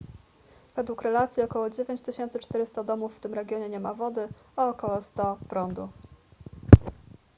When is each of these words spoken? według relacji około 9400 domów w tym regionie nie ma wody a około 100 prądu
według 0.75 1.01
relacji 1.01 1.43
około 1.43 1.69
9400 1.69 2.83
domów 2.83 3.15
w 3.17 3.19
tym 3.19 3.33
regionie 3.33 3.69
nie 3.69 3.79
ma 3.79 3.93
wody 3.93 4.27
a 4.55 4.69
około 4.69 5.01
100 5.01 5.37
prądu 5.49 5.89